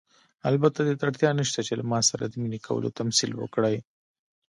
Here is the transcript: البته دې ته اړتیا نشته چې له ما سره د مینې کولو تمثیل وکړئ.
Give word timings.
البته 0.49 0.79
دې 0.81 0.93
ته 0.99 1.03
اړتیا 1.09 1.29
نشته 1.41 1.59
چې 1.67 1.73
له 1.79 1.83
ما 1.91 1.99
سره 2.09 2.23
د 2.25 2.33
مینې 2.41 2.59
کولو 2.67 2.95
تمثیل 2.99 3.31
وکړئ. 3.37 3.77